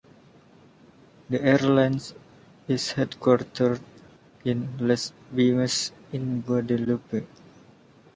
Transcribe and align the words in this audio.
The 1.29 1.43
airline 1.43 1.97
is 2.67 2.93
headquartered 2.93 3.81
in 4.43 4.75
Les 4.79 5.13
Abymes 5.31 5.91
in 6.11 6.41
Guadeloupe. 6.41 7.23